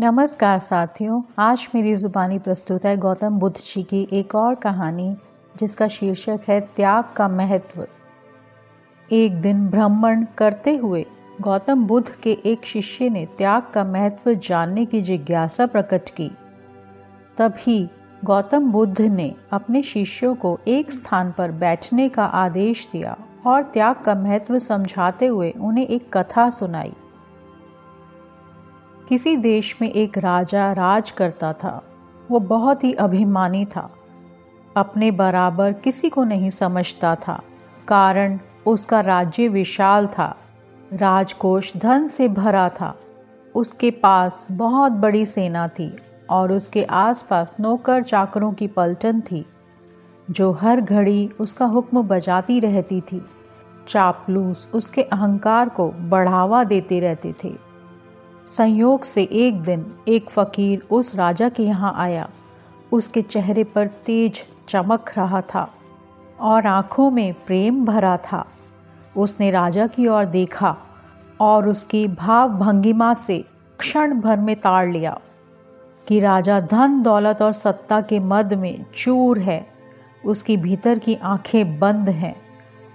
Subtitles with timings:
[0.00, 5.16] नमस्कार साथियों, आज मेरी ज़ुबानी प्रस्तुत है गौतम बुद्ध जी की एक और कहानी,
[5.56, 7.86] जिसका शीर्षक है त्याग का महत्व।
[9.12, 11.06] एक दिन भ्रमण करते हुए
[11.40, 16.30] गौतम बुद्ध के एक शिष्य ने त्याग का महत्व जानने की जिज्ञासा प्रकट की।
[17.36, 17.90] तभी
[18.24, 23.96] गौतम बुद्ध ने अपने शिष्यों को एक स्थान पर बैठने का आदेश दिया और त्याग
[23.96, 26.94] का महत्व समझाते हुए उन्हें एक कथा सुनाई।
[29.08, 31.82] किसी देश में एक राजा राज करता था,
[32.30, 33.90] वो बहुत ही अभिमानी था।
[34.76, 37.40] अपने बराबर किसी को नहीं समझता था,
[37.88, 40.36] कारण उसका राज्य विशाल था,
[40.92, 42.94] राजकोष धन से भरा था।
[43.54, 45.90] उसके पास बहुत बड़ी सेना थी
[46.30, 49.44] और उसके आसपास नौकर चाकरों की पलटन थी,
[50.30, 53.22] जो हर घड़ी उसका हुक्म बजाती रहती थी।
[53.88, 57.67] चापलूस उसके अहंकार को बढ़ावा देते रहते थे।
[58.48, 62.28] संयोग से एक दिन एक फकीर उस राजा के यहाँ आया।
[62.92, 65.74] उसके चेहरे पर तेज चमक रहा था
[66.40, 68.46] और आँखों में प्रेम भरा था।
[69.16, 70.76] उसने राजा की ओर देखा
[71.40, 73.44] और उसकी भाव भंगिमा से
[73.78, 75.20] क्षण भर में ताड़ लिया
[76.08, 79.68] कि राजा धन, दौलत और सत्ता के मद में चूर है।
[80.26, 82.36] उसकी भीतर की आँखें बंद हैं।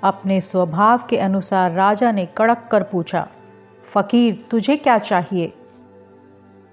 [0.03, 3.27] अपने स्वभाव के अनुसार राजा ने कड़क कर पूछा
[3.84, 5.53] फकीर, तुझे क्या चाहिए?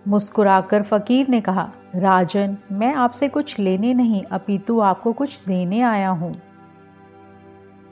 [0.09, 6.09] मुस्कुराकर फकीर ने कहा, राजन, मैं आपसे कुछ लेने नहीं, अपितु आपको कुछ देने आया
[6.09, 6.43] हूँ।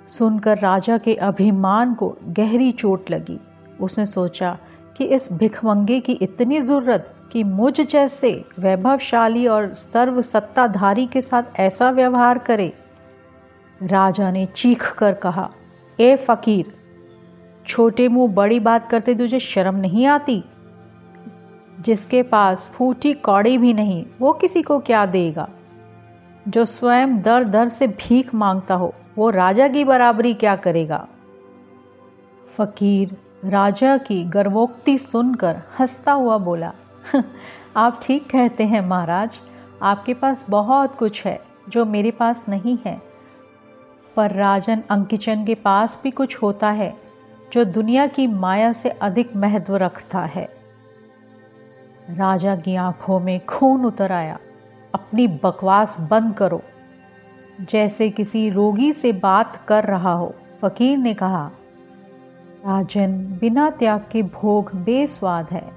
[0.06, 3.40] सुनकर राजा के अभिमान को गहरी चोट लगी।
[3.80, 4.58] उसने सोचा
[4.96, 11.42] कि इस भिखमंगे की इतनी ज़रूरत कि मुझ जैसे वैभवशाली और सर्व सत्ताधारी के साथ
[11.56, 12.72] ऐसा व्यवहार करे।
[13.82, 15.50] राजा ने चीख कर कहा,
[16.00, 16.77] ए फकीर
[17.68, 20.44] छोटे मुँह बड़ी बात करते तुझे शर्म नहीं आती।
[21.80, 25.48] जिसके पास फूटी कौड़ी भी नहीं, वो किसी को क्या देगा?
[26.48, 31.06] जो स्वयं दर दर से भीख माँगता हो, वो राजा की बराबरी क्या करेगा?
[32.56, 36.72] फकीर राजा की गर्वोक्ति सुनकर हंसता हुआ बोला
[37.76, 39.40] आप ठीक कहते हैं महाराज,
[39.82, 43.00] आपके पास बहुत कुछ है जो मेरे पास नहीं है।
[44.16, 47.07] पर राजन अंकिचन के पास भी कुछ होता है
[47.52, 50.48] जो दुनिया की माया से अधिक महत्व रखता है।
[52.10, 54.38] राजा की आँखों में खून उतर आया।
[54.94, 56.62] अपनी बकवास बंद करो।
[57.60, 61.50] जैसे किसी रोगी से बात कर रहा हो, फकीर ने कहा,
[62.66, 65.72] राजन, बिना त्याग के भोग बेस्वाद है।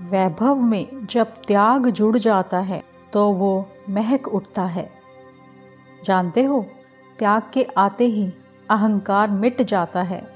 [0.00, 2.82] वैभव में जब त्याग जुड़ जाता है
[3.12, 4.90] तो वो महक उठता है।
[6.04, 6.66] जानते हो,
[7.18, 8.32] त्याग के आते ही
[8.70, 10.35] अहंकार मिट जाता है।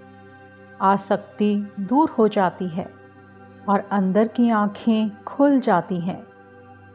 [0.83, 2.95] आसक्ति दूर हो जाती है
[3.69, 6.27] और अंदर की आँखें खुल जाती हैं।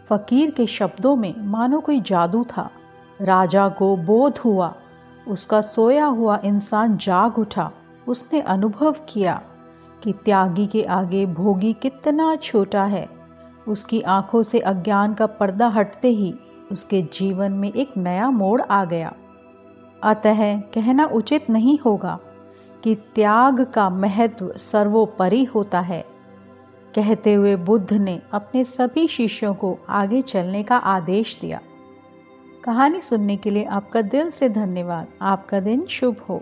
[0.09, 2.69] फकीर के शब्दों में मानो कोई जादू था।
[3.22, 4.75] राजा को बोध हुआ,
[5.28, 7.72] उसका सोया हुआ इंसान जाग उठा।
[8.07, 9.41] उसने अनुभव किया
[10.03, 13.09] कि त्यागी के आगे भोगी कितना छोटा है।
[13.68, 16.35] उसकी आँखों से अज्ञान का पर्दा हटते ही
[16.72, 19.13] उसके जीवन में एक नया मोड़ आ गया।
[20.03, 22.19] अतः कहना उचित नहीं होगा
[22.85, 26.06] कि त्याग का महत्व सर्वोपरि होता है।
[26.96, 31.62] कहते हुए बुद्ध ने अपने सभी शिष्यों को आगे चलने का आदेश दिया।
[32.63, 36.41] कहानी सुनने के लिए आपका दिल से धन्यवाद। आपका दिन शुभ हो।